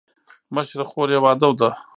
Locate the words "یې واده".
1.13-1.49